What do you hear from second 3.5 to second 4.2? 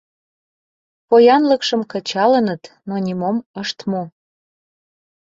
ышт му.